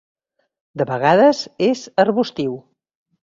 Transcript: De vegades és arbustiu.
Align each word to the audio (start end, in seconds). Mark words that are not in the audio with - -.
De 0.81 0.87
vegades 0.91 1.41
és 1.67 1.83
arbustiu. 2.05 2.57